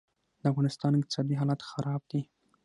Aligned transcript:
دافغانستان 0.43 0.91
اقتصادي 0.99 1.33
حالات 1.39 1.61
خراب 1.69 2.01
دي 2.11 2.21